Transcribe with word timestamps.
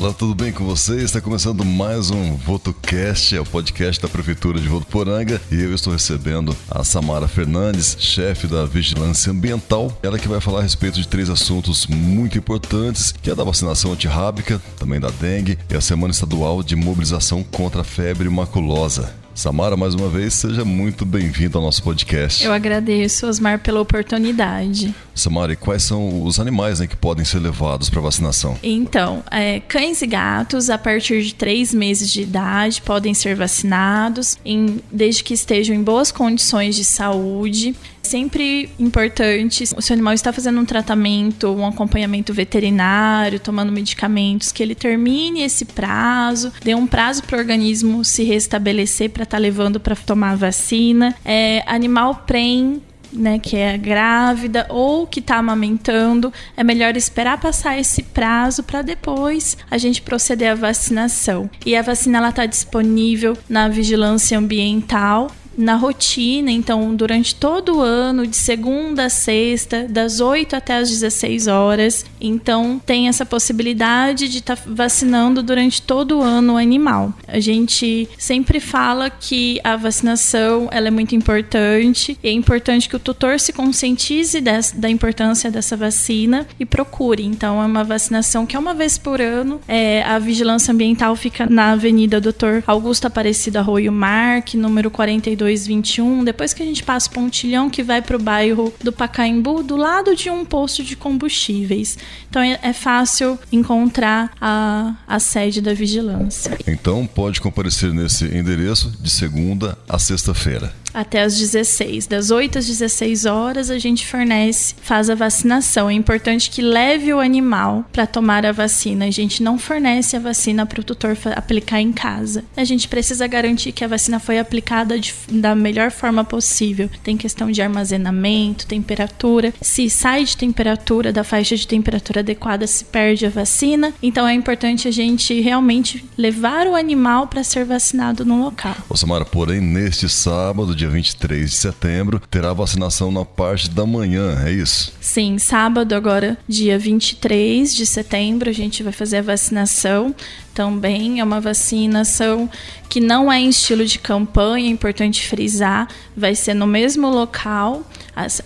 Olá, 0.00 0.14
tudo 0.14 0.34
bem 0.34 0.50
com 0.50 0.64
você? 0.64 0.96
Está 1.02 1.20
começando 1.20 1.62
mais 1.62 2.10
um 2.10 2.34
VotoCast, 2.34 3.36
é 3.36 3.40
o 3.40 3.44
podcast 3.44 4.00
da 4.00 4.08
Prefeitura 4.08 4.58
de 4.58 4.66
Votuporanga 4.66 5.38
e 5.52 5.60
eu 5.60 5.74
estou 5.74 5.92
recebendo 5.92 6.56
a 6.70 6.82
Samara 6.82 7.28
Fernandes, 7.28 7.98
chefe 8.00 8.46
da 8.46 8.64
Vigilância 8.64 9.30
Ambiental. 9.30 9.92
Ela 10.02 10.18
que 10.18 10.26
vai 10.26 10.40
falar 10.40 10.60
a 10.60 10.62
respeito 10.62 10.98
de 10.98 11.06
três 11.06 11.28
assuntos 11.28 11.86
muito 11.86 12.38
importantes, 12.38 13.12
que 13.12 13.30
é 13.30 13.34
da 13.34 13.44
vacinação 13.44 13.92
antirrábica, 13.92 14.58
também 14.78 14.98
da 14.98 15.10
dengue 15.10 15.58
e 15.68 15.76
a 15.76 15.82
Semana 15.82 16.12
Estadual 16.12 16.62
de 16.62 16.74
Mobilização 16.74 17.42
contra 17.42 17.82
a 17.82 17.84
Febre 17.84 18.30
Maculosa. 18.30 19.19
Samara, 19.34 19.76
mais 19.76 19.94
uma 19.94 20.08
vez, 20.08 20.34
seja 20.34 20.64
muito 20.64 21.04
bem-vindo 21.06 21.56
ao 21.56 21.64
nosso 21.64 21.82
podcast. 21.82 22.44
Eu 22.44 22.52
agradeço, 22.52 23.26
Osmar, 23.26 23.60
pela 23.60 23.80
oportunidade. 23.80 24.94
Samara, 25.14 25.52
e 25.52 25.56
quais 25.56 25.82
são 25.82 26.24
os 26.24 26.38
animais 26.38 26.80
né, 26.80 26.86
que 26.86 26.96
podem 26.96 27.24
ser 27.24 27.38
levados 27.38 27.88
para 27.88 28.00
vacinação? 28.00 28.58
Então, 28.62 29.22
é, 29.30 29.60
cães 29.60 30.02
e 30.02 30.06
gatos, 30.06 30.68
a 30.68 30.76
partir 30.76 31.22
de 31.22 31.34
três 31.34 31.72
meses 31.72 32.10
de 32.10 32.22
idade, 32.22 32.82
podem 32.82 33.14
ser 33.14 33.34
vacinados, 33.34 34.36
em, 34.44 34.80
desde 34.90 35.22
que 35.22 35.32
estejam 35.32 35.74
em 35.74 35.82
boas 35.82 36.10
condições 36.12 36.74
de 36.74 36.84
saúde 36.84 37.74
sempre 38.10 38.68
importante, 38.78 39.64
se 39.64 39.74
o 39.74 39.92
animal 39.92 40.14
está 40.14 40.32
fazendo 40.32 40.60
um 40.60 40.64
tratamento, 40.64 41.48
um 41.54 41.64
acompanhamento 41.64 42.34
veterinário, 42.34 43.38
tomando 43.38 43.70
medicamentos, 43.70 44.50
que 44.50 44.62
ele 44.62 44.74
termine 44.74 45.42
esse 45.42 45.64
prazo, 45.64 46.52
dê 46.62 46.74
um 46.74 46.86
prazo 46.86 47.22
para 47.22 47.36
o 47.36 47.38
organismo 47.38 48.04
se 48.04 48.24
restabelecer 48.24 49.10
para 49.10 49.22
estar 49.22 49.36
tá 49.36 49.40
levando 49.40 49.78
para 49.78 49.94
tomar 49.94 50.32
a 50.32 50.36
vacina. 50.36 51.14
É, 51.24 51.62
animal 51.66 52.24
prem 52.26 52.82
né, 53.12 53.38
que 53.38 53.56
é 53.56 53.76
grávida 53.76 54.66
ou 54.68 55.06
que 55.06 55.20
está 55.20 55.36
amamentando, 55.36 56.32
é 56.56 56.62
melhor 56.62 56.96
esperar 56.96 57.40
passar 57.40 57.78
esse 57.78 58.02
prazo 58.02 58.62
para 58.62 58.82
depois 58.82 59.56
a 59.70 59.78
gente 59.78 60.02
proceder 60.02 60.52
à 60.52 60.54
vacinação. 60.54 61.50
E 61.64 61.74
a 61.76 61.82
vacina 61.82 62.18
ela 62.18 62.30
está 62.30 62.46
disponível 62.46 63.36
na 63.48 63.68
vigilância 63.68 64.38
ambiental 64.38 65.30
na 65.60 65.76
rotina, 65.76 66.50
então 66.50 66.94
durante 66.94 67.34
todo 67.34 67.76
o 67.76 67.80
ano, 67.80 68.26
de 68.26 68.36
segunda 68.36 69.04
a 69.04 69.10
sexta, 69.10 69.86
das 69.88 70.20
8 70.20 70.56
até 70.56 70.76
as 70.76 70.88
16 70.90 71.46
horas. 71.46 72.04
Então 72.20 72.80
tem 72.84 73.08
essa 73.08 73.26
possibilidade 73.26 74.28
de 74.28 74.38
estar 74.38 74.56
tá 74.56 74.62
vacinando 74.66 75.42
durante 75.42 75.82
todo 75.82 76.18
o 76.18 76.22
ano 76.22 76.54
o 76.54 76.56
animal. 76.56 77.12
A 77.28 77.38
gente 77.38 78.08
sempre 78.18 78.60
fala 78.60 79.10
que 79.10 79.60
a 79.62 79.76
vacinação 79.76 80.68
ela 80.70 80.88
é 80.88 80.90
muito 80.90 81.14
importante 81.14 82.18
e 82.22 82.28
é 82.28 82.32
importante 82.32 82.88
que 82.88 82.96
o 82.96 83.00
tutor 83.00 83.38
se 83.38 83.52
conscientize 83.52 84.40
dessa, 84.40 84.76
da 84.76 84.88
importância 84.88 85.50
dessa 85.50 85.76
vacina 85.76 86.46
e 86.58 86.64
procure. 86.64 87.24
Então 87.24 87.62
é 87.62 87.66
uma 87.66 87.84
vacinação 87.84 88.46
que 88.46 88.56
é 88.56 88.58
uma 88.58 88.74
vez 88.74 88.96
por 88.96 89.20
ano. 89.20 89.60
É, 89.68 90.02
a 90.02 90.18
vigilância 90.18 90.72
ambiental 90.72 91.14
fica 91.14 91.46
na 91.46 91.72
Avenida 91.72 92.20
Doutor 92.20 92.62
Augusto 92.66 93.06
Aparecido 93.06 93.58
Arroio 93.58 93.92
Marque, 93.92 94.56
número 94.56 94.90
42 94.90 95.49
2221, 95.50 96.24
depois 96.24 96.52
que 96.52 96.62
a 96.62 96.66
gente 96.66 96.82
passa 96.82 97.08
o 97.08 97.12
pontilhão 97.12 97.68
que 97.68 97.82
vai 97.82 98.00
para 98.00 98.16
o 98.16 98.20
bairro 98.20 98.72
do 98.82 98.92
Pacaembu, 98.92 99.62
do 99.62 99.76
lado 99.76 100.14
de 100.14 100.30
um 100.30 100.44
posto 100.44 100.82
de 100.82 100.96
combustíveis. 100.96 101.98
Então 102.28 102.42
é, 102.42 102.58
é 102.62 102.72
fácil 102.72 103.38
encontrar 103.50 104.32
a, 104.40 104.94
a 105.06 105.18
sede 105.18 105.60
da 105.60 105.74
vigilância. 105.74 106.56
Então 106.66 107.06
pode 107.06 107.40
comparecer 107.40 107.92
nesse 107.92 108.24
endereço 108.26 108.90
de 109.00 109.10
segunda 109.10 109.76
a 109.88 109.98
sexta-feira 109.98 110.72
até 110.92 111.22
as 111.22 111.38
16. 111.38 112.06
Das 112.06 112.30
8 112.30 112.58
às 112.58 112.66
16 112.66 113.26
horas 113.26 113.70
a 113.70 113.78
gente 113.78 114.06
fornece, 114.06 114.74
faz 114.82 115.10
a 115.10 115.14
vacinação. 115.14 115.88
É 115.88 115.92
importante 115.92 116.50
que 116.50 116.62
leve 116.62 117.12
o 117.12 117.20
animal 117.20 117.84
para 117.92 118.06
tomar 118.06 118.44
a 118.44 118.52
vacina. 118.52 119.06
A 119.06 119.10
gente 119.10 119.42
não 119.42 119.58
fornece 119.58 120.16
a 120.16 120.20
vacina 120.20 120.66
para 120.66 120.80
o 120.80 120.84
tutor 120.84 121.16
aplicar 121.36 121.80
em 121.80 121.92
casa. 121.92 122.44
A 122.56 122.64
gente 122.64 122.88
precisa 122.88 123.26
garantir 123.26 123.72
que 123.72 123.84
a 123.84 123.88
vacina 123.88 124.18
foi 124.18 124.38
aplicada 124.38 124.98
de, 124.98 125.14
da 125.30 125.54
melhor 125.54 125.90
forma 125.90 126.24
possível. 126.24 126.88
Tem 127.02 127.16
questão 127.16 127.50
de 127.50 127.62
armazenamento, 127.62 128.66
temperatura. 128.66 129.52
Se 129.60 129.88
sai 129.88 130.24
de 130.24 130.36
temperatura, 130.36 131.12
da 131.12 131.24
faixa 131.24 131.56
de 131.56 131.66
temperatura 131.66 132.20
adequada, 132.20 132.66
se 132.66 132.84
perde 132.84 133.26
a 133.26 133.30
vacina. 133.30 133.92
Então 134.02 134.26
é 134.26 134.34
importante 134.34 134.88
a 134.88 134.90
gente 134.90 135.40
realmente 135.40 136.04
levar 136.16 136.66
o 136.66 136.74
animal 136.74 137.26
para 137.26 137.42
ser 137.44 137.64
vacinado 137.64 138.24
no 138.24 138.42
local. 138.42 138.76
Ô 138.88 138.96
Samara, 138.96 139.24
porém, 139.24 139.60
neste 139.60 140.08
sábado, 140.08 140.74
dia 140.80 140.88
23 140.88 141.50
de 141.50 141.56
setembro, 141.56 142.18
terá 142.30 142.54
vacinação 142.54 143.12
na 143.12 143.22
parte 143.22 143.68
da 143.68 143.84
manhã, 143.84 144.42
é 144.46 144.50
isso? 144.50 144.94
Sim, 144.98 145.36
sábado 145.36 145.94
agora, 145.94 146.38
dia 146.48 146.78
23 146.78 147.74
de 147.74 147.84
setembro, 147.84 148.48
a 148.48 148.52
gente 148.52 148.82
vai 148.82 148.92
fazer 148.92 149.18
a 149.18 149.22
vacinação 149.22 150.14
também. 150.54 151.20
É 151.20 151.24
uma 151.24 151.38
vacinação 151.38 152.48
que 152.88 152.98
não 152.98 153.30
é 153.30 153.38
em 153.38 153.50
estilo 153.50 153.84
de 153.84 153.98
campanha, 153.98 154.68
é 154.68 154.70
importante 154.70 155.28
frisar, 155.28 155.86
vai 156.16 156.34
ser 156.34 156.54
no 156.54 156.66
mesmo 156.66 157.10
local. 157.10 157.82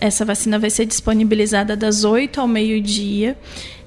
Essa 0.00 0.24
vacina 0.24 0.58
vai 0.58 0.70
ser 0.70 0.86
disponibilizada 0.86 1.76
das 1.76 2.02
8 2.02 2.40
ao 2.40 2.48
meio-dia 2.48 3.38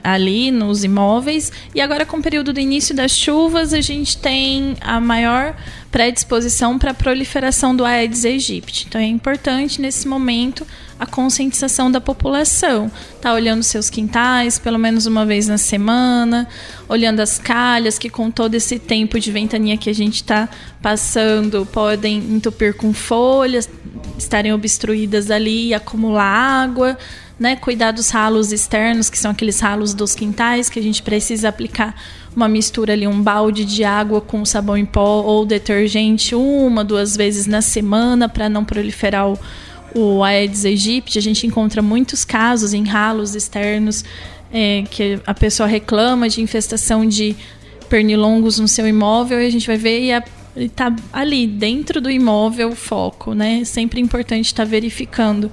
ali 0.01 0.49
nos 0.49 0.85
imóveis. 0.85 1.51
E 1.75 1.81
agora, 1.81 2.05
com 2.05 2.17
o 2.17 2.21
período 2.21 2.53
do 2.53 2.59
início 2.61 2.95
das 2.95 3.11
chuvas, 3.11 3.73
a 3.73 3.81
gente 3.81 4.17
tem 4.17 4.77
a 4.79 4.99
maior 5.01 5.57
predisposição 5.91 6.77
para 6.77 6.91
a 6.91 6.93
proliferação 6.93 7.75
do 7.75 7.85
Aedes 7.85 8.25
aegypti. 8.25 8.85
Então, 8.87 8.99
é 8.99 9.05
importante 9.05 9.81
nesse 9.81 10.07
momento 10.07 10.65
a 10.99 11.05
conscientização 11.05 11.91
da 11.91 12.01
população. 12.01 12.91
Tá 13.21 13.33
olhando 13.33 13.63
seus 13.63 13.89
quintais 13.89 14.57
pelo 14.57 14.77
menos 14.77 15.05
uma 15.05 15.25
vez 15.25 15.47
na 15.47 15.57
semana, 15.57 16.47
olhando 16.87 17.19
as 17.19 17.37
calhas 17.37 17.99
que 17.99 18.09
com 18.09 18.31
todo 18.31 18.55
esse 18.55 18.79
tempo 18.79 19.19
de 19.19 19.31
ventania 19.31 19.77
que 19.77 19.89
a 19.89 19.95
gente 19.95 20.15
está 20.15 20.49
passando 20.81 21.65
podem 21.65 22.17
entupir 22.17 22.75
com 22.75 22.93
folhas, 22.93 23.69
estarem 24.17 24.53
obstruídas 24.53 25.29
ali 25.29 25.67
e 25.67 25.73
acumular 25.73 26.23
água 26.23 26.97
né, 27.39 27.55
cuidar 27.55 27.91
dos 27.91 28.09
ralos 28.09 28.51
externos, 28.51 29.09
que 29.09 29.17
são 29.17 29.31
aqueles 29.31 29.59
ralos 29.59 29.93
dos 29.93 30.15
quintais, 30.15 30.69
que 30.69 30.79
a 30.79 30.81
gente 30.81 31.03
precisa 31.03 31.49
aplicar 31.49 31.95
uma 32.35 32.47
mistura 32.47 32.93
ali, 32.93 33.07
um 33.07 33.21
balde 33.21 33.65
de 33.65 33.83
água 33.83 34.21
com 34.21 34.43
sabão 34.45 34.77
em 34.77 34.85
pó 34.85 35.21
ou 35.21 35.45
detergente 35.45 36.35
uma, 36.35 36.83
duas 36.83 37.15
vezes 37.15 37.47
na 37.47 37.61
semana 37.61 38.29
para 38.29 38.47
não 38.49 38.63
proliferar 38.63 39.27
o, 39.27 39.39
o 39.97 40.23
Aedes 40.23 40.63
aegypti. 40.63 41.17
A 41.17 41.21
gente 41.21 41.47
encontra 41.47 41.81
muitos 41.81 42.23
casos 42.23 42.73
em 42.73 42.85
ralos 42.85 43.35
externos 43.35 44.05
é, 44.51 44.83
que 44.89 45.19
a 45.25 45.33
pessoa 45.33 45.67
reclama 45.67 46.29
de 46.29 46.41
infestação 46.41 47.05
de 47.05 47.35
pernilongos 47.89 48.59
no 48.59 48.67
seu 48.67 48.87
imóvel 48.87 49.41
e 49.41 49.45
a 49.45 49.49
gente 49.49 49.65
vai 49.65 49.77
ver 49.77 50.01
e 50.01 50.11
a 50.11 50.23
está 50.65 50.93
ali 51.13 51.45
dentro 51.45 52.01
do 52.01 52.09
imóvel 52.09 52.69
o 52.69 52.75
foco, 52.75 53.33
né? 53.33 53.63
Sempre 53.63 54.01
importante 54.01 54.47
estar 54.47 54.63
tá 54.63 54.69
verificando. 54.69 55.51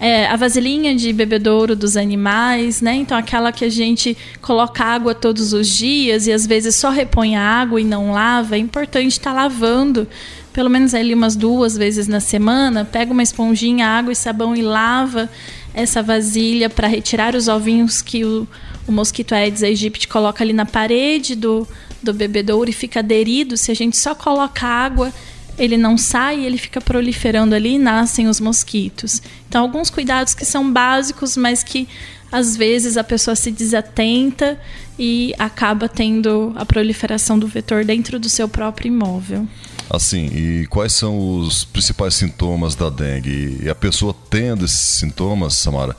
É, 0.00 0.26
a 0.26 0.36
vasilhinha 0.36 0.94
de 0.94 1.12
bebedouro 1.12 1.76
dos 1.76 1.96
animais, 1.96 2.80
né? 2.80 2.94
Então 2.94 3.16
aquela 3.16 3.52
que 3.52 3.64
a 3.64 3.68
gente 3.68 4.16
coloca 4.40 4.84
água 4.84 5.14
todos 5.14 5.52
os 5.52 5.68
dias 5.68 6.26
e 6.26 6.32
às 6.32 6.46
vezes 6.46 6.74
só 6.74 6.90
repõe 6.90 7.36
a 7.36 7.42
água 7.42 7.80
e 7.80 7.84
não 7.84 8.12
lava, 8.12 8.56
é 8.56 8.58
importante 8.58 9.12
estar 9.12 9.34
tá 9.34 9.36
lavando 9.42 10.08
pelo 10.56 10.70
menos 10.70 10.94
ali 10.94 11.12
umas 11.12 11.36
duas 11.36 11.76
vezes 11.76 12.08
na 12.08 12.18
semana, 12.18 12.82
pega 12.82 13.12
uma 13.12 13.22
esponjinha, 13.22 13.86
água 13.86 14.10
e 14.10 14.16
sabão 14.16 14.56
e 14.56 14.62
lava 14.62 15.28
essa 15.74 16.02
vasilha 16.02 16.70
para 16.70 16.88
retirar 16.88 17.34
os 17.34 17.46
ovinhos 17.46 18.00
que 18.00 18.24
o, 18.24 18.48
o 18.88 18.90
mosquito 18.90 19.34
Aedes 19.34 19.62
aegypti 19.62 20.08
coloca 20.08 20.42
ali 20.42 20.54
na 20.54 20.64
parede 20.64 21.36
do, 21.36 21.68
do 22.02 22.14
bebedouro 22.14 22.70
e 22.70 22.72
fica 22.72 23.00
aderido, 23.00 23.54
se 23.54 23.70
a 23.70 23.74
gente 23.74 23.98
só 23.98 24.14
coloca 24.14 24.66
água, 24.66 25.12
ele 25.58 25.76
não 25.76 25.98
sai, 25.98 26.42
ele 26.42 26.56
fica 26.56 26.80
proliferando 26.80 27.54
ali 27.54 27.74
e 27.74 27.78
nascem 27.78 28.26
os 28.26 28.40
mosquitos. 28.40 29.20
Então, 29.46 29.60
alguns 29.60 29.90
cuidados 29.90 30.32
que 30.32 30.46
são 30.46 30.72
básicos, 30.72 31.36
mas 31.36 31.62
que 31.62 31.86
às 32.32 32.56
vezes 32.56 32.96
a 32.96 33.04
pessoa 33.04 33.36
se 33.36 33.50
desatenta 33.50 34.58
e 34.98 35.34
acaba 35.38 35.86
tendo 35.86 36.54
a 36.56 36.64
proliferação 36.64 37.38
do 37.38 37.46
vetor 37.46 37.84
dentro 37.84 38.18
do 38.18 38.30
seu 38.30 38.48
próprio 38.48 38.88
imóvel. 38.88 39.46
Assim, 39.88 40.26
e 40.26 40.66
quais 40.66 40.92
são 40.92 41.38
os 41.38 41.64
principais 41.64 42.14
sintomas 42.14 42.74
da 42.74 42.90
dengue? 42.90 43.58
E 43.62 43.68
a 43.68 43.74
pessoa 43.74 44.14
tendo 44.28 44.64
esses 44.64 44.78
sintomas, 44.78 45.54
Samara, 45.54 45.96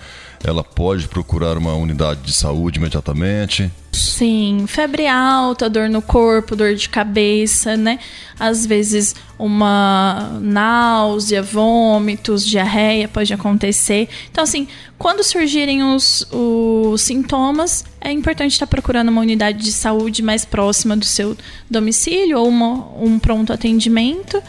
ela 0.50 0.64
pode 0.64 1.08
procurar 1.08 1.58
uma 1.58 1.74
unidade 1.76 2.22
de 2.22 2.34
saúde 2.34 2.80
imediatamente? 2.80 3.72
Sim, 3.92 4.66
febre 4.68 5.08
alta, 5.08 5.70
dor 5.70 5.90
no 5.90 6.02
corpo, 6.02 6.56
dor 6.56 6.76
de 6.76 6.88
cabeça, 6.88 7.76
né? 7.76 8.00
Às 8.40 8.66
vezes 8.66 9.16
uma 9.40 10.38
náusea, 10.42 11.42
vômitos, 11.42 12.46
diarreia 12.46 13.08
pode 13.08 13.34
acontecer. 13.34 14.08
Então, 14.32 14.44
assim, 14.44 14.68
quando 14.98 15.24
surgirem 15.24 15.84
os, 15.84 16.28
os 16.32 17.02
sintomas, 17.02 17.84
é 18.00 18.12
importante 18.12 18.54
estar 18.54 18.68
procurando 18.68 19.10
uma 19.10 19.22
unidade 19.22 19.64
de 19.64 19.72
saúde 19.72 20.22
mais 20.22 20.46
próxima 20.46 20.96
do 20.96 21.06
seu 21.06 21.36
domicílio 21.70 22.40
ou 22.40 22.48
uma, 22.48 22.88
um 23.02 23.20
pronto 23.20 23.52
atendimento 23.52 24.42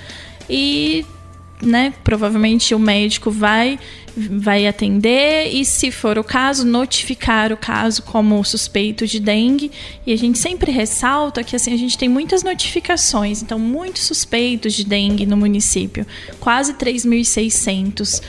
e 0.48 1.04
né, 1.62 1.92
provavelmente 2.04 2.74
o 2.74 2.78
médico 2.78 3.30
vai 3.30 3.78
vai 4.16 4.66
atender 4.66 5.48
e, 5.52 5.64
se 5.64 5.92
for 5.92 6.18
o 6.18 6.24
caso, 6.24 6.66
notificar 6.66 7.52
o 7.52 7.56
caso 7.56 8.02
como 8.02 8.42
suspeito 8.44 9.06
de 9.06 9.20
dengue. 9.20 9.70
E 10.04 10.12
a 10.12 10.16
gente 10.16 10.38
sempre 10.38 10.72
ressalta 10.72 11.44
que 11.44 11.54
assim 11.54 11.72
a 11.72 11.76
gente 11.76 11.96
tem 11.96 12.08
muitas 12.08 12.42
notificações, 12.42 13.42
então 13.42 13.58
muitos 13.60 14.02
suspeitos 14.02 14.74
de 14.74 14.84
dengue 14.84 15.24
no 15.24 15.36
município, 15.36 16.04
quase 16.40 16.74
3.600. 16.74 18.20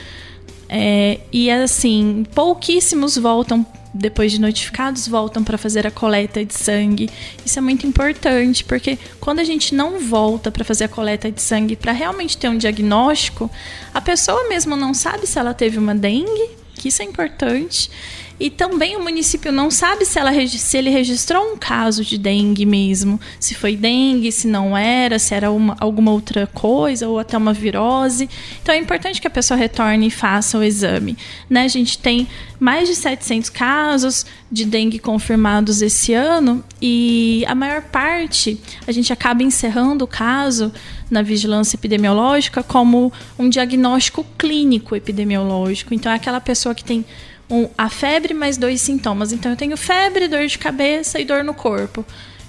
É, 0.71 1.19
e 1.33 1.49
assim, 1.49 2.23
pouquíssimos 2.35 3.17
voltam 3.17 3.65
depois 3.93 4.31
de 4.31 4.39
notificados, 4.39 5.07
voltam 5.07 5.43
para 5.43 5.57
fazer 5.57 5.87
a 5.87 5.91
coleta 5.91 6.43
de 6.43 6.53
sangue. 6.53 7.09
Isso 7.45 7.57
é 7.57 7.61
muito 7.61 7.87
importante, 7.87 8.63
porque 8.63 8.97
quando 9.19 9.39
a 9.39 9.43
gente 9.43 9.73
não 9.73 9.99
volta 9.99 10.51
para 10.51 10.63
fazer 10.63 10.85
a 10.85 10.89
coleta 10.89 11.31
de 11.31 11.41
sangue 11.41 11.75
para 11.75 11.91
realmente 11.91 12.37
ter 12.37 12.49
um 12.49 12.57
diagnóstico, 12.57 13.49
a 13.93 14.01
pessoa 14.01 14.47
mesmo 14.47 14.75
não 14.75 14.93
sabe 14.93 15.25
se 15.25 15.39
ela 15.39 15.53
teve 15.53 15.77
uma 15.77 15.95
dengue, 15.95 16.49
que 16.75 16.89
isso 16.89 17.01
é 17.01 17.05
importante. 17.05 17.89
E 18.39 18.49
também 18.49 18.95
o 18.95 19.03
município 19.03 19.51
não 19.51 19.69
sabe 19.69 20.05
se, 20.05 20.17
ela, 20.17 20.31
se 20.47 20.77
ele 20.77 20.89
registrou 20.89 21.53
um 21.53 21.57
caso 21.57 22.05
de 22.05 22.17
dengue 22.17 22.65
mesmo. 22.65 23.19
Se 23.39 23.53
foi 23.53 23.75
dengue, 23.75 24.31
se 24.31 24.47
não 24.47 24.77
era, 24.77 25.19
se 25.19 25.35
era 25.35 25.51
uma, 25.51 25.75
alguma 25.79 26.11
outra 26.11 26.47
coisa 26.47 27.07
ou 27.07 27.19
até 27.19 27.37
uma 27.37 27.51
virose. 27.51 28.29
Então 28.61 28.73
é 28.73 28.77
importante 28.77 29.19
que 29.19 29.27
a 29.27 29.31
pessoa 29.31 29.57
retorne 29.57 30.07
e 30.07 30.11
faça 30.11 30.57
o 30.57 30.63
exame. 30.63 31.17
Né? 31.49 31.63
A 31.63 31.67
gente 31.67 31.97
tem 31.97 32.27
mais 32.59 32.87
de 32.87 32.95
700 32.95 33.49
casos 33.49 34.25
de 34.51 34.65
dengue 34.65 34.99
confirmados 34.99 35.81
esse 35.81 36.13
ano 36.13 36.63
e 36.81 37.43
a 37.47 37.53
maior 37.53 37.81
parte 37.83 38.59
a 38.87 38.91
gente 38.91 39.13
acaba 39.13 39.43
encerrando 39.43 40.03
o 40.03 40.07
caso 40.07 40.71
na 41.09 41.21
vigilância 41.21 41.75
epidemiológica 41.75 42.63
como 42.63 43.11
um 43.37 43.49
diagnóstico 43.49 44.25
clínico 44.37 44.95
epidemiológico. 44.95 45.93
Então 45.93 46.11
é 46.11 46.15
aquela 46.15 46.39
pessoa 46.39 46.73
que 46.73 46.83
tem 46.83 47.05
um, 47.49 47.67
a 47.77 47.89
febre 47.89 48.33
mais 48.33 48.57
dois 48.57 48.81
sintomas. 48.81 49.31
Então 49.31 49.51
eu 49.51 49.57
tenho 49.57 49.75
febre, 49.75 50.27
dor 50.27 50.45
de 50.45 50.57
cabeça 50.57 51.19
e 51.19 51.25
dor 51.25 51.43
no 51.43 51.53
corpo. 51.53 52.05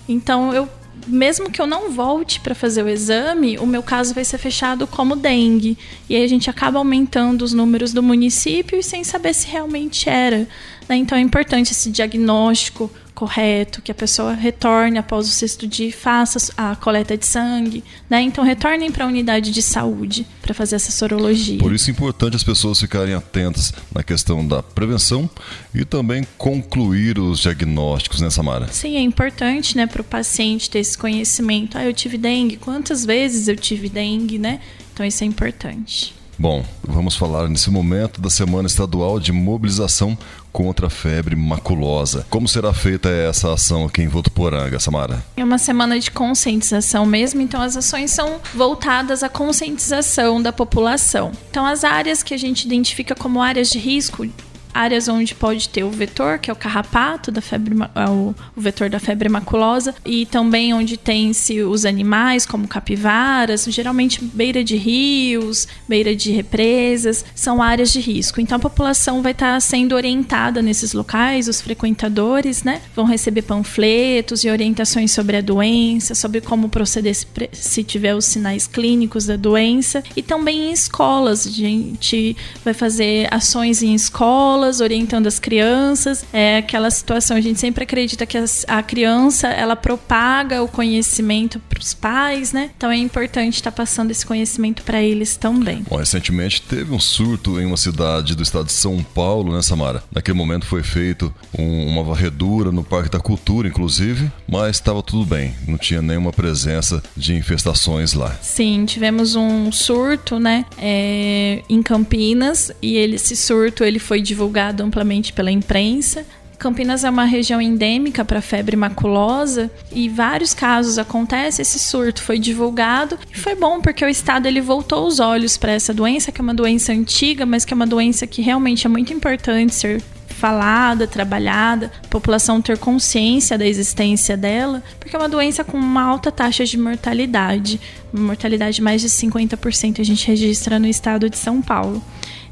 Então 0.08 0.52
eu 0.52 0.68
mesmo 1.06 1.50
que 1.50 1.60
eu 1.60 1.66
não 1.66 1.90
volte 1.90 2.40
para 2.40 2.54
fazer 2.54 2.82
o 2.82 2.88
exame, 2.88 3.58
o 3.58 3.66
meu 3.66 3.82
caso 3.82 4.12
vai 4.12 4.24
ser 4.24 4.38
fechado 4.38 4.86
como 4.86 5.16
dengue. 5.16 5.78
E 6.08 6.16
aí 6.16 6.22
a 6.22 6.28
gente 6.28 6.50
acaba 6.50 6.78
aumentando 6.78 7.42
os 7.42 7.52
números 7.52 7.92
do 7.92 8.02
município 8.02 8.78
e 8.78 8.82
sem 8.82 9.02
saber 9.02 9.34
se 9.34 9.46
realmente 9.48 10.08
era. 10.08 10.46
Né? 10.88 10.96
Então 10.96 11.16
é 11.16 11.20
importante 11.20 11.72
esse 11.72 11.90
diagnóstico 11.90 12.90
correto, 13.20 13.82
que 13.82 13.92
a 13.92 13.94
pessoa 13.94 14.32
retorne 14.32 14.96
após 14.96 15.28
o 15.28 15.30
sexto 15.30 15.66
dia 15.66 15.88
e 15.88 15.92
faça 15.92 16.52
a 16.56 16.74
coleta 16.74 17.18
de 17.18 17.26
sangue, 17.26 17.84
né? 18.08 18.22
Então 18.22 18.42
retornem 18.42 18.90
para 18.90 19.04
a 19.04 19.08
unidade 19.08 19.50
de 19.50 19.60
saúde 19.60 20.26
para 20.40 20.54
fazer 20.54 20.76
essa 20.76 20.90
sorologia. 20.90 21.58
Por 21.58 21.74
isso 21.74 21.90
é 21.90 21.92
importante 21.92 22.34
as 22.34 22.42
pessoas 22.42 22.80
ficarem 22.80 23.12
atentas 23.12 23.74
na 23.94 24.02
questão 24.02 24.46
da 24.46 24.62
prevenção 24.62 25.28
e 25.74 25.84
também 25.84 26.26
concluir 26.38 27.18
os 27.18 27.40
diagnósticos, 27.40 28.22
né, 28.22 28.30
Samara? 28.30 28.68
Sim, 28.68 28.96
é 28.96 29.02
importante, 29.02 29.76
né, 29.76 29.86
para 29.86 30.00
o 30.00 30.04
paciente 30.04 30.70
ter 30.70 30.78
esse 30.78 30.96
conhecimento. 30.96 31.76
Ah, 31.76 31.84
eu 31.84 31.92
tive 31.92 32.16
dengue, 32.16 32.56
quantas 32.56 33.04
vezes 33.04 33.48
eu 33.48 33.56
tive 33.56 33.90
dengue, 33.90 34.38
né? 34.38 34.60
Então 34.94 35.04
isso 35.04 35.22
é 35.22 35.26
importante. 35.26 36.19
Bom, 36.40 36.64
vamos 36.82 37.16
falar 37.16 37.50
nesse 37.50 37.70
momento 37.70 38.18
da 38.18 38.30
Semana 38.30 38.66
Estadual 38.66 39.20
de 39.20 39.30
Mobilização 39.30 40.16
contra 40.50 40.86
a 40.86 40.90
Febre 40.90 41.36
Maculosa. 41.36 42.26
Como 42.30 42.48
será 42.48 42.72
feita 42.72 43.10
essa 43.10 43.52
ação 43.52 43.84
aqui 43.84 44.00
em 44.00 44.08
Votuporanga, 44.08 44.80
Samara? 44.80 45.22
É 45.36 45.44
uma 45.44 45.58
semana 45.58 46.00
de 46.00 46.10
conscientização 46.10 47.04
mesmo, 47.04 47.42
então 47.42 47.60
as 47.60 47.76
ações 47.76 48.10
são 48.10 48.40
voltadas 48.54 49.22
à 49.22 49.28
conscientização 49.28 50.40
da 50.40 50.50
população. 50.50 51.30
Então 51.50 51.66
as 51.66 51.84
áreas 51.84 52.22
que 52.22 52.32
a 52.32 52.38
gente 52.38 52.64
identifica 52.64 53.14
como 53.14 53.42
áreas 53.42 53.68
de 53.68 53.78
risco 53.78 54.26
áreas 54.72 55.08
onde 55.08 55.34
pode 55.34 55.68
ter 55.68 55.84
o 55.84 55.90
vetor, 55.90 56.38
que 56.38 56.50
é 56.50 56.52
o 56.52 56.56
carrapato 56.56 57.30
da 57.30 57.40
febre, 57.40 57.76
é 57.94 58.10
o, 58.10 58.34
vetor 58.56 58.88
da 58.88 58.98
febre 58.98 59.28
maculosa, 59.28 59.94
e 60.04 60.26
também 60.26 60.72
onde 60.74 60.96
tem-se 60.96 61.60
os 61.62 61.84
animais, 61.84 62.46
como 62.46 62.68
capivaras, 62.68 63.64
geralmente 63.64 64.22
beira 64.22 64.62
de 64.62 64.76
rios, 64.76 65.66
beira 65.88 66.14
de 66.14 66.30
represas, 66.30 67.24
são 67.34 67.62
áreas 67.62 67.92
de 67.92 68.00
risco. 68.00 68.40
Então 68.40 68.56
a 68.56 68.60
população 68.60 69.22
vai 69.22 69.32
estar 69.32 69.60
sendo 69.60 69.94
orientada 69.94 70.62
nesses 70.62 70.92
locais, 70.92 71.48
os 71.48 71.60
frequentadores, 71.60 72.62
né, 72.62 72.80
vão 72.94 73.04
receber 73.04 73.42
panfletos 73.42 74.44
e 74.44 74.50
orientações 74.50 75.10
sobre 75.12 75.36
a 75.36 75.40
doença, 75.40 76.14
sobre 76.14 76.40
como 76.40 76.68
proceder 76.68 77.14
se, 77.14 77.26
se 77.52 77.82
tiver 77.82 78.14
os 78.14 78.24
sinais 78.24 78.66
clínicos 78.66 79.26
da 79.26 79.36
doença, 79.36 80.02
e 80.16 80.22
também 80.22 80.68
em 80.68 80.72
escolas, 80.72 81.46
a 81.46 81.50
gente 81.50 82.36
vai 82.64 82.74
fazer 82.74 83.26
ações 83.32 83.82
em 83.82 83.94
escolas 83.94 84.59
escolas, 84.60 84.80
orientando 84.80 85.26
as 85.26 85.38
crianças. 85.38 86.24
É 86.32 86.58
aquela 86.58 86.90
situação, 86.90 87.36
a 87.36 87.40
gente 87.40 87.58
sempre 87.58 87.84
acredita 87.84 88.26
que 88.26 88.36
a 88.68 88.82
criança 88.82 89.48
ela 89.48 89.74
propaga 89.74 90.62
o 90.62 90.68
conhecimento 90.68 91.58
para 91.68 91.80
os 91.80 91.94
pais, 91.94 92.52
né? 92.52 92.70
Então 92.76 92.90
é 92.90 92.96
importante 92.96 93.54
estar 93.54 93.70
tá 93.70 93.76
passando 93.76 94.10
esse 94.10 94.24
conhecimento 94.24 94.82
para 94.82 95.02
eles 95.02 95.36
também. 95.36 95.84
Bom, 95.88 95.96
recentemente 95.96 96.62
teve 96.62 96.92
um 96.92 97.00
surto 97.00 97.60
em 97.60 97.66
uma 97.66 97.76
cidade 97.76 98.34
do 98.34 98.42
estado 98.42 98.66
de 98.66 98.72
São 98.72 99.02
Paulo, 99.02 99.54
né, 99.54 99.62
Samara? 99.62 100.02
Naquele 100.12 100.36
momento 100.36 100.66
foi 100.66 100.82
feito 100.82 101.32
um, 101.58 101.86
uma 101.86 102.02
varredura 102.02 102.70
no 102.70 102.84
Parque 102.84 103.10
da 103.10 103.18
Cultura, 103.18 103.68
inclusive, 103.68 104.30
mas 104.48 104.76
estava 104.76 105.02
tudo 105.02 105.24
bem, 105.24 105.54
não 105.66 105.78
tinha 105.78 106.02
nenhuma 106.02 106.32
presença 106.32 107.02
de 107.16 107.34
infestações 107.34 108.12
lá. 108.12 108.36
Sim, 108.42 108.84
tivemos 108.84 109.34
um 109.34 109.72
surto, 109.72 110.38
né, 110.38 110.64
é, 110.78 111.62
em 111.68 111.82
Campinas 111.82 112.70
e 112.82 112.96
ele, 112.96 113.16
esse 113.16 113.36
surto 113.36 113.84
ele 113.84 113.98
foi 113.98 114.20
divulgado 114.20 114.49
divulgado 114.50 114.82
amplamente 114.82 115.32
pela 115.32 115.50
imprensa. 115.50 116.26
Campinas 116.58 117.04
é 117.04 117.10
uma 117.10 117.24
região 117.24 117.58
endêmica 117.58 118.22
para 118.22 118.42
febre 118.42 118.76
maculosa 118.76 119.70
e 119.90 120.10
vários 120.10 120.52
casos 120.52 120.98
acontecem. 120.98 121.62
Esse 121.62 121.78
surto 121.78 122.22
foi 122.22 122.38
divulgado 122.38 123.18
e 123.32 123.38
foi 123.38 123.54
bom 123.54 123.80
porque 123.80 124.04
o 124.04 124.08
estado 124.08 124.46
ele 124.46 124.60
voltou 124.60 125.06
os 125.06 125.20
olhos 125.20 125.56
para 125.56 125.72
essa 125.72 125.94
doença, 125.94 126.30
que 126.30 126.40
é 126.40 126.44
uma 126.44 126.52
doença 126.52 126.92
antiga, 126.92 127.46
mas 127.46 127.64
que 127.64 127.72
é 127.72 127.76
uma 127.76 127.86
doença 127.86 128.26
que 128.26 128.42
realmente 128.42 128.86
é 128.86 128.90
muito 128.90 129.10
importante 129.14 129.74
ser 129.74 130.02
falada, 130.28 131.06
trabalhada, 131.06 131.90
a 132.04 132.08
população 132.08 132.60
ter 132.60 132.76
consciência 132.78 133.56
da 133.56 133.66
existência 133.66 134.36
dela, 134.36 134.82
porque 134.98 135.14
é 135.14 135.18
uma 135.18 135.28
doença 135.28 135.62
com 135.62 135.78
uma 135.78 136.02
alta 136.02 136.32
taxa 136.32 136.64
de 136.64 136.78
mortalidade, 136.78 137.80
mortalidade 138.12 138.76
de 138.76 138.82
mais 138.82 139.00
de 139.00 139.08
50% 139.08 140.00
a 140.00 140.04
gente 140.04 140.26
registra 140.26 140.78
no 140.78 140.86
estado 140.86 141.28
de 141.28 141.36
São 141.38 141.62
Paulo. 141.62 142.02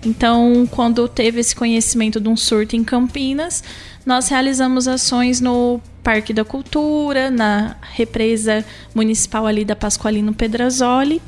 Então, 0.04 0.66
quando 0.70 1.08
teve 1.08 1.40
esse 1.40 1.54
conhecimento 1.54 2.20
de 2.20 2.28
um 2.28 2.36
surto 2.36 2.76
em 2.76 2.84
Campinas, 2.84 3.64
nós 4.06 4.28
realizamos 4.28 4.86
ações 4.86 5.40
no 5.40 5.80
Parque 6.02 6.32
da 6.32 6.44
Cultura, 6.44 7.30
na 7.30 7.76
represa 7.92 8.64
municipal 8.94 9.46
ali 9.46 9.64
da 9.64 9.76
Pascoalino 9.76 10.32
Pedrazoli, 10.32 11.20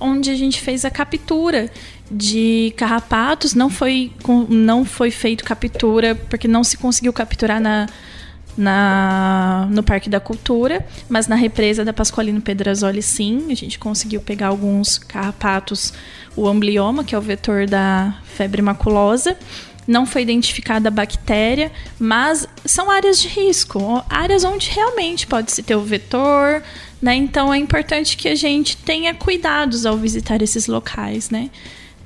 onde 0.00 0.30
a 0.30 0.34
gente 0.34 0.60
fez 0.60 0.84
a 0.84 0.90
captura 0.90 1.70
de 2.10 2.72
carrapatos. 2.76 3.54
Não 3.54 3.70
foi, 3.70 4.10
não 4.48 4.84
foi 4.84 5.10
feito 5.10 5.44
captura, 5.44 6.14
porque 6.14 6.48
não 6.48 6.64
se 6.64 6.76
conseguiu 6.76 7.12
capturar 7.12 7.60
na, 7.60 7.86
na, 8.56 9.68
no 9.70 9.82
Parque 9.82 10.08
da 10.08 10.20
Cultura, 10.20 10.86
mas 11.08 11.26
na 11.26 11.36
represa 11.36 11.84
da 11.84 11.92
Pascoalino 11.92 12.40
Pedrazoli 12.40 13.02
sim, 13.02 13.46
a 13.50 13.54
gente 13.54 13.78
conseguiu 13.78 14.20
pegar 14.20 14.48
alguns 14.48 14.98
carrapatos, 14.98 15.92
o 16.36 16.46
amblioma, 16.46 17.04
que 17.04 17.14
é 17.14 17.18
o 17.18 17.22
vetor 17.22 17.66
da 17.66 18.16
febre 18.24 18.62
maculosa. 18.62 19.36
Não 19.86 20.06
foi 20.06 20.22
identificada 20.22 20.88
a 20.88 20.90
bactéria, 20.90 21.70
mas 21.98 22.48
são 22.64 22.90
áreas 22.90 23.20
de 23.20 23.28
risco, 23.28 24.02
áreas 24.08 24.42
onde 24.42 24.70
realmente 24.70 25.26
pode 25.26 25.52
se 25.52 25.62
ter 25.62 25.76
o 25.76 25.82
vetor, 25.82 26.62
né? 27.02 27.14
Então 27.14 27.52
é 27.52 27.58
importante 27.58 28.16
que 28.16 28.28
a 28.28 28.34
gente 28.34 28.78
tenha 28.78 29.12
cuidados 29.12 29.84
ao 29.84 29.98
visitar 29.98 30.40
esses 30.40 30.66
locais, 30.66 31.28
né? 31.28 31.50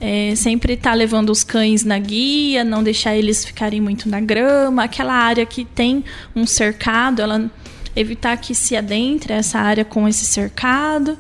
É, 0.01 0.35
sempre 0.37 0.75
estar 0.75 0.91
tá 0.91 0.97
levando 0.97 1.31
os 1.31 1.43
cães 1.43 1.85
na 1.85 1.99
guia, 1.99 2.63
não 2.63 2.83
deixar 2.83 3.17
eles 3.17 3.45
ficarem 3.45 3.81
muito 3.81 4.09
na 4.09 4.21
grama, 4.21 4.85
aquela 4.85 5.15
área 5.15 5.45
que 5.45 5.65
tem 5.65 6.05
um 6.35 6.47
cercado, 6.47 7.21
ela 7.21 7.51
evitar 7.97 8.37
que 8.37 8.55
se 8.55 8.77
adentre 8.77 9.33
essa 9.33 9.59
área 9.59 9.85
com 9.85 10.07
esse 10.07 10.25
cercado. 10.25 11.19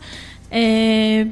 É, 0.50 1.26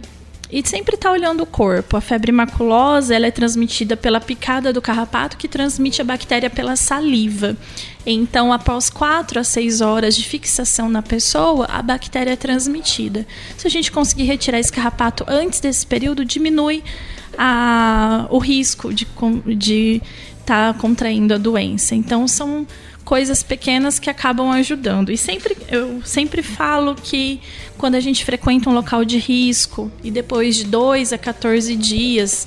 e 0.50 0.66
sempre 0.66 0.94
estar 0.94 1.08
tá 1.08 1.12
olhando 1.12 1.42
o 1.42 1.46
corpo. 1.46 1.96
A 1.96 2.00
febre 2.00 2.30
maculosa 2.30 3.14
ela 3.14 3.26
é 3.26 3.30
transmitida 3.30 3.96
pela 3.96 4.20
picada 4.20 4.72
do 4.72 4.80
carrapato, 4.80 5.36
que 5.36 5.48
transmite 5.48 6.00
a 6.00 6.04
bactéria 6.04 6.48
pela 6.48 6.76
saliva. 6.76 7.56
Então, 8.04 8.52
após 8.52 8.88
4 8.88 9.40
a 9.40 9.44
6 9.44 9.80
horas 9.80 10.16
de 10.16 10.24
fixação 10.24 10.88
na 10.88 11.02
pessoa, 11.02 11.66
a 11.66 11.82
bactéria 11.82 12.32
é 12.32 12.36
transmitida. 12.36 13.26
Se 13.56 13.66
a 13.66 13.70
gente 13.70 13.90
conseguir 13.90 14.24
retirar 14.24 14.60
esse 14.60 14.72
carrapato 14.72 15.24
antes 15.26 15.58
desse 15.58 15.84
período, 15.84 16.24
diminui 16.24 16.82
a, 17.36 18.26
o 18.30 18.38
risco 18.38 18.92
de 18.92 19.04
estar 19.04 19.54
de 19.56 20.02
tá 20.44 20.74
contraindo 20.74 21.34
a 21.34 21.38
doença. 21.38 21.94
Então, 21.94 22.26
são 22.28 22.66
coisas 23.06 23.40
pequenas 23.42 24.00
que 24.00 24.10
acabam 24.10 24.50
ajudando. 24.50 25.12
E 25.12 25.16
sempre 25.16 25.56
eu 25.70 26.02
sempre 26.04 26.42
falo 26.42 26.94
que 26.96 27.40
quando 27.78 27.94
a 27.94 28.00
gente 28.00 28.24
frequenta 28.24 28.68
um 28.68 28.74
local 28.74 29.04
de 29.04 29.16
risco 29.16 29.90
e 30.02 30.10
depois 30.10 30.56
de 30.56 30.64
2 30.64 31.12
a 31.12 31.18
14 31.18 31.76
dias 31.76 32.46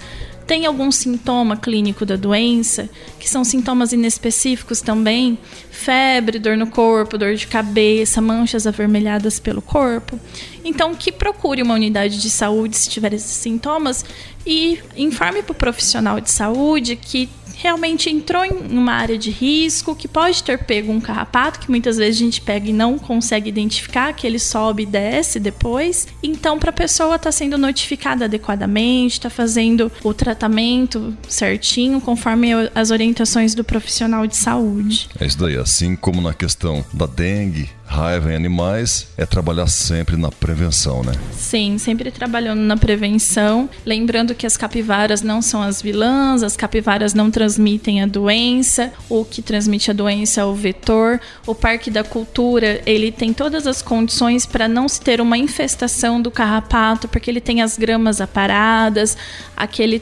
tem 0.50 0.66
algum 0.66 0.92
sintoma 0.92 1.56
clínico 1.56 2.08
da 2.08 2.16
doença, 2.16 2.90
que 3.20 3.30
são 3.30 3.44
sintomas 3.44 3.94
inespecíficos 3.94 4.82
também, 4.82 5.38
febre, 5.70 6.40
dor 6.40 6.58
no 6.58 6.66
corpo, 6.66 7.20
dor 7.20 7.36
de 7.36 7.46
cabeça, 7.46 8.20
manchas 8.20 8.66
avermelhadas 8.66 9.40
pelo 9.40 9.62
corpo, 9.62 10.20
então 10.66 10.96
que 10.96 11.12
procure 11.12 11.62
uma 11.62 11.76
unidade 11.76 12.20
de 12.20 12.32
saúde 12.32 12.76
se 12.76 12.90
tiver 12.90 13.14
esses 13.14 13.30
sintomas 13.30 14.04
e 14.44 14.80
informe 14.98 15.44
para 15.44 15.52
o 15.52 15.56
profissional 15.56 16.20
de 16.20 16.32
saúde 16.32 16.96
que 16.96 17.30
realmente 17.60 18.10
entrou 18.10 18.46
em 18.46 18.52
uma 18.52 18.94
área 18.94 19.18
de 19.18 19.30
risco, 19.30 19.94
que 19.94 20.08
pode 20.08 20.42
ter 20.42 20.60
pego 20.64 20.94
um 20.94 21.02
carrapato, 21.02 21.60
que 21.60 21.70
muitas 21.70 21.98
vezes 21.98 22.22
a 22.22 22.24
gente 22.24 22.42
pega 22.42 22.70
e 22.70 22.74
não 22.74 22.98
consegue 22.98 23.50
identificar, 23.50 24.14
que 24.14 24.26
ele 24.26 24.40
sobe 24.40 24.84
e 24.84 24.86
desce 24.86 25.42
depois. 25.42 26.08
Então, 26.24 26.58
para 26.58 26.70
a 26.70 26.74
pessoa 26.74 27.18
estar 27.18 27.26
tá 27.26 27.32
sendo 27.32 27.58
notificada 27.58 28.26
adequadamente, 28.26 29.14
está 29.14 29.30
fazendo 29.30 29.92
o 30.04 30.14
tratamento 30.14 31.16
certinho, 31.28 32.00
conforme 32.00 32.50
as 32.74 32.92
orientações 32.92 33.54
do 33.54 33.64
profissional 33.64 34.26
de 34.26 34.38
saúde. 34.38 35.10
É 35.20 35.26
isso 35.26 35.38
daí, 35.38 35.58
assim 35.58 35.98
como 35.98 36.22
na 36.22 36.34
questão 36.34 36.86
da 36.94 37.06
dengue, 37.06 37.70
raiva 37.90 38.32
em 38.32 38.36
animais 38.36 39.08
é 39.18 39.26
trabalhar 39.26 39.66
sempre 39.66 40.16
na 40.16 40.30
prevenção, 40.30 41.04
né? 41.04 41.12
Sim, 41.32 41.80
sempre 41.80 42.12
trabalhando 42.12 42.60
na 42.60 42.78
prevenção. 42.78 43.68
Lembrando 43.84 44.36
que 44.36 44.46
as 44.46 44.56
capivaras 44.56 45.24
não 45.24 45.42
são 45.42 45.62
as 45.62 45.82
vilãs, 45.82 46.44
as 46.44 46.56
capivaras 46.56 47.16
não 47.16 47.32
transmitem 47.32 48.04
a 48.04 48.06
doença, 48.06 48.94
o 49.10 49.26
que 49.26 49.42
transmite 49.42 49.90
a 49.90 49.94
doença 49.94 50.42
é 50.42 50.46
o 50.46 50.54
vetor. 50.54 51.20
O 51.48 51.56
Parque 51.56 51.90
da 51.90 52.04
Cultura, 52.04 52.80
ele 52.86 53.12
tem 53.12 53.34
todas 53.34 53.66
as 53.66 53.82
condições 53.82 54.46
para 54.46 54.68
não 54.68 54.88
se 54.88 55.02
ter 55.02 55.20
uma 55.20 55.38
infestação 55.38 56.22
do 56.22 56.30
carrapato, 56.30 57.08
porque 57.08 57.32
ele 57.32 57.42
tem 57.42 57.62
as 57.64 57.76
gramas 57.76 58.22
aparadas, 58.22 59.18
aquele 59.58 60.02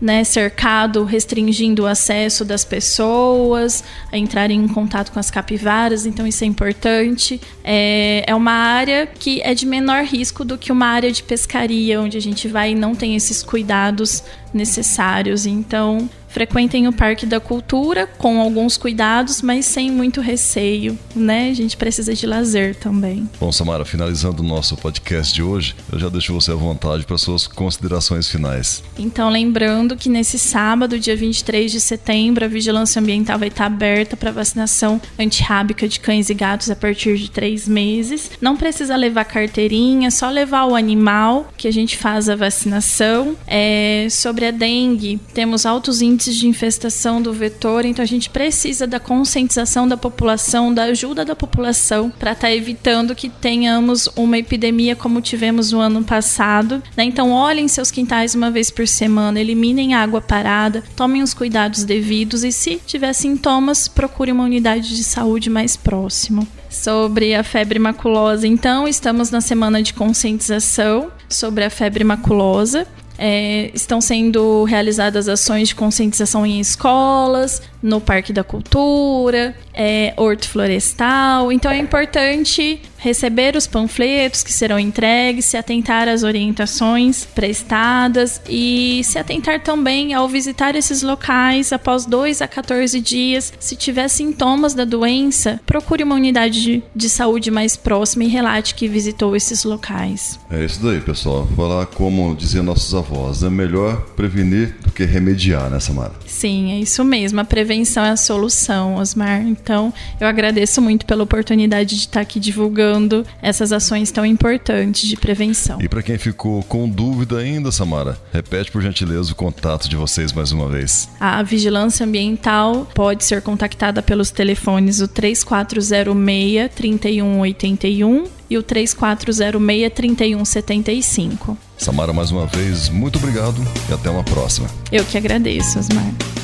né, 0.00 0.24
cercado, 0.24 1.04
restringindo 1.04 1.84
o 1.84 1.86
acesso 1.86 2.44
das 2.44 2.64
pessoas 2.64 3.84
a 4.12 4.18
entrarem 4.18 4.60
em 4.60 4.68
contato 4.68 5.12
com 5.12 5.18
as 5.18 5.30
capivaras, 5.30 6.04
então 6.04 6.26
isso 6.26 6.44
é 6.44 6.46
importante. 6.46 7.40
É, 7.62 8.24
é 8.26 8.34
uma 8.34 8.52
área 8.52 9.06
que 9.06 9.40
é 9.42 9.54
de 9.54 9.66
menor 9.66 10.04
risco 10.04 10.44
do 10.44 10.58
que 10.58 10.72
uma 10.72 10.86
área 10.86 11.10
de 11.10 11.22
pescaria, 11.22 12.00
onde 12.00 12.16
a 12.16 12.20
gente 12.20 12.48
vai 12.48 12.72
e 12.72 12.74
não 12.74 12.94
tem 12.94 13.16
esses 13.16 13.42
cuidados 13.42 14.22
necessários. 14.52 15.46
Então, 15.46 16.08
frequentem 16.34 16.88
o 16.88 16.92
Parque 16.92 17.24
da 17.24 17.38
Cultura 17.38 18.08
com 18.18 18.40
alguns 18.40 18.76
cuidados, 18.76 19.40
mas 19.40 19.66
sem 19.66 19.88
muito 19.88 20.20
receio, 20.20 20.98
né? 21.14 21.48
A 21.48 21.54
gente 21.54 21.76
precisa 21.76 22.12
de 22.12 22.26
lazer 22.26 22.74
também. 22.74 23.28
Bom, 23.38 23.52
Samara, 23.52 23.84
finalizando 23.84 24.42
o 24.42 24.46
nosso 24.46 24.76
podcast 24.76 25.32
de 25.32 25.44
hoje, 25.44 25.76
eu 25.92 25.98
já 25.98 26.08
deixo 26.08 26.34
você 26.34 26.50
à 26.50 26.56
vontade 26.56 27.04
para 27.04 27.16
suas 27.16 27.46
considerações 27.46 28.28
finais. 28.28 28.82
Então, 28.98 29.30
lembrando 29.30 29.96
que 29.96 30.08
nesse 30.08 30.36
sábado, 30.36 30.98
dia 30.98 31.14
23 31.14 31.70
de 31.70 31.80
setembro, 31.80 32.44
a 32.44 32.48
Vigilância 32.48 33.00
Ambiental 33.00 33.38
vai 33.38 33.46
estar 33.46 33.66
aberta 33.66 34.16
para 34.16 34.32
vacinação 34.32 35.00
antirrábica 35.16 35.86
de 35.86 36.00
cães 36.00 36.30
e 36.30 36.34
gatos 36.34 36.68
a 36.68 36.74
partir 36.74 37.16
de 37.16 37.30
três 37.30 37.68
meses. 37.68 38.32
Não 38.40 38.56
precisa 38.56 38.96
levar 38.96 39.24
carteirinha, 39.24 40.10
só 40.10 40.28
levar 40.30 40.64
o 40.64 40.74
animal 40.74 41.46
que 41.56 41.68
a 41.68 41.72
gente 41.72 41.96
faz 41.96 42.28
a 42.28 42.34
vacinação. 42.34 43.36
É, 43.46 44.08
sobre 44.10 44.46
a 44.46 44.50
dengue, 44.50 45.20
temos 45.32 45.64
altos 45.64 46.02
índices 46.02 46.23
índices 46.24 46.36
de 46.36 46.48
infestação 46.48 47.20
do 47.20 47.32
vetor, 47.32 47.84
então 47.84 48.02
a 48.02 48.06
gente 48.06 48.30
precisa 48.30 48.86
da 48.86 48.98
conscientização 48.98 49.86
da 49.86 49.96
população, 49.96 50.72
da 50.72 50.84
ajuda 50.84 51.24
da 51.24 51.36
população 51.36 52.10
para 52.10 52.32
estar 52.32 52.48
tá 52.48 52.54
evitando 52.54 53.14
que 53.14 53.28
tenhamos 53.28 54.08
uma 54.16 54.38
epidemia 54.38 54.96
como 54.96 55.20
tivemos 55.20 55.72
no 55.72 55.80
ano 55.80 56.02
passado. 56.02 56.82
Né? 56.96 57.04
Então 57.04 57.30
olhem 57.30 57.68
seus 57.68 57.90
quintais 57.90 58.34
uma 58.34 58.50
vez 58.50 58.70
por 58.70 58.88
semana, 58.88 59.40
eliminem 59.40 59.94
água 59.94 60.20
parada, 60.20 60.82
tomem 60.96 61.22
os 61.22 61.34
cuidados 61.34 61.84
devidos 61.84 62.42
e 62.42 62.52
se 62.52 62.80
tiver 62.86 63.12
sintomas, 63.12 63.86
procure 63.86 64.32
uma 64.32 64.44
unidade 64.44 64.96
de 64.96 65.04
saúde 65.04 65.50
mais 65.50 65.76
próxima 65.76 66.46
sobre 66.70 67.34
a 67.34 67.44
febre 67.44 67.78
maculosa. 67.78 68.48
Então, 68.48 68.88
estamos 68.88 69.30
na 69.30 69.40
semana 69.40 69.80
de 69.80 69.94
conscientização 69.94 71.12
sobre 71.28 71.64
a 71.64 71.70
febre 71.70 72.02
maculosa. 72.02 72.86
É, 73.16 73.70
estão 73.72 74.00
sendo 74.00 74.64
realizadas 74.64 75.28
ações 75.28 75.68
de 75.68 75.74
conscientização 75.74 76.44
em 76.44 76.58
escolas, 76.58 77.62
no 77.84 78.00
Parque 78.00 78.32
da 78.32 78.42
Cultura, 78.42 79.54
é, 79.74 80.14
Horto 80.16 80.48
Florestal. 80.48 81.52
Então 81.52 81.70
é 81.70 81.76
importante 81.76 82.80
receber 82.96 83.54
os 83.54 83.66
panfletos 83.66 84.42
que 84.42 84.50
serão 84.50 84.78
entregues, 84.78 85.44
se 85.44 85.58
atentar 85.58 86.08
às 86.08 86.22
orientações 86.22 87.26
prestadas 87.26 88.40
e 88.48 89.02
se 89.04 89.18
atentar 89.18 89.62
também 89.62 90.14
ao 90.14 90.26
visitar 90.26 90.74
esses 90.74 91.02
locais 91.02 91.70
após 91.74 92.06
2 92.06 92.40
a 92.40 92.48
14 92.48 92.98
dias. 93.02 93.52
Se 93.60 93.76
tiver 93.76 94.08
sintomas 94.08 94.72
da 94.72 94.86
doença, 94.86 95.60
procure 95.66 96.02
uma 96.02 96.14
unidade 96.14 96.62
de, 96.62 96.82
de 96.96 97.10
saúde 97.10 97.50
mais 97.50 97.76
próxima 97.76 98.24
e 98.24 98.28
relate 98.28 98.74
que 98.74 98.88
visitou 98.88 99.36
esses 99.36 99.62
locais. 99.64 100.40
É 100.50 100.64
isso 100.64 100.82
daí, 100.82 101.02
pessoal. 101.02 101.46
Falar 101.54 101.84
como 101.84 102.34
diziam 102.34 102.64
nossos 102.64 102.94
avós, 102.94 103.42
é 103.42 103.50
melhor 103.50 104.00
prevenir 104.16 104.76
do 104.82 104.90
que 104.90 105.04
remediar, 105.04 105.68
né, 105.68 105.78
Samara? 105.78 106.14
Sim, 106.26 106.72
é 106.72 106.78
isso 106.78 107.04
mesmo. 107.04 107.40
A 107.40 107.44
prevenção 107.44 107.73
é 107.82 108.10
a 108.10 108.16
solução, 108.16 108.96
Osmar. 108.96 109.42
Então, 109.42 109.92
eu 110.20 110.26
agradeço 110.26 110.80
muito 110.80 111.06
pela 111.06 111.22
oportunidade 111.22 111.96
de 111.96 112.02
estar 112.02 112.20
aqui 112.20 112.38
divulgando 112.38 113.24
essas 113.42 113.72
ações 113.72 114.10
tão 114.10 114.24
importantes 114.24 115.08
de 115.08 115.16
prevenção. 115.16 115.78
E 115.80 115.88
para 115.88 116.02
quem 116.02 116.18
ficou 116.18 116.62
com 116.64 116.88
dúvida 116.88 117.38
ainda, 117.38 117.72
Samara, 117.72 118.18
repete 118.32 118.70
por 118.70 118.82
gentileza 118.82 119.32
o 119.32 119.34
contato 119.34 119.88
de 119.88 119.96
vocês 119.96 120.32
mais 120.32 120.52
uma 120.52 120.68
vez. 120.68 121.08
A 121.18 121.42
vigilância 121.42 122.06
ambiental 122.06 122.86
pode 122.94 123.24
ser 123.24 123.42
contactada 123.42 124.02
pelos 124.02 124.30
telefones 124.30 125.00
o 125.00 125.08
3406 125.08 126.70
3181 126.74 128.24
e 128.48 128.58
o 128.58 128.62
3406 128.62 129.92
3175. 129.92 131.56
Samara, 131.76 132.12
mais 132.12 132.30
uma 132.30 132.46
vez, 132.46 132.88
muito 132.88 133.18
obrigado 133.18 133.60
e 133.88 133.92
até 133.92 134.10
uma 134.10 134.24
próxima. 134.24 134.68
Eu 134.92 135.04
que 135.04 135.18
agradeço, 135.18 135.78
Osmar. 135.78 136.43